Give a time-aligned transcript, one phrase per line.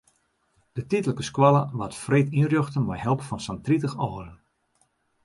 [0.77, 4.31] De tydlike skoalle waard freed ynrjochte mei help fan sa'n tritich âlden.